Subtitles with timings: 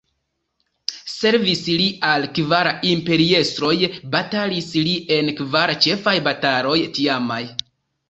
[1.15, 3.75] Servis li al kvar imperiestroj,
[4.19, 7.43] batalis li en kvar ĉefaj bataloj tiamaj.